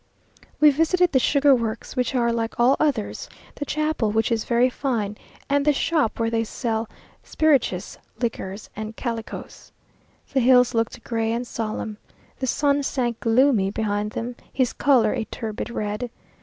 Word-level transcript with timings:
We 0.59 0.71
visited 0.71 1.11
the 1.11 1.19
sugar 1.19 1.53
works, 1.53 1.95
which 1.95 2.15
are 2.15 2.33
like 2.33 2.59
all 2.59 2.75
others, 2.79 3.29
the 3.53 3.65
chapel, 3.65 4.09
which 4.11 4.31
is 4.31 4.45
very 4.45 4.67
fine, 4.67 5.15
and 5.47 5.63
the 5.63 5.73
shop 5.73 6.19
where 6.19 6.31
they 6.31 6.43
sell 6.43 6.89
spirituous 7.21 7.99
liquors 8.19 8.71
and 8.75 8.95
calicoes. 8.95 9.71
The 10.33 10.39
hills 10.39 10.73
looked 10.73 11.03
gray 11.03 11.31
and 11.31 11.45
solemn. 11.45 11.99
The 12.39 12.47
sun 12.47 12.81
sank 12.81 13.19
gloomy 13.19 13.69
behind 13.69 14.13
them, 14.13 14.35
his 14.51 14.73
colour 14.73 15.13
a 15.13 15.25
turbid 15.25 15.69
red. 15.69 16.09